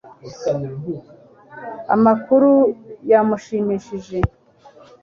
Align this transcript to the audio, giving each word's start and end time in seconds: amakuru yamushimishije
amakuru 1.93 2.51
yamushimishije 3.11 4.17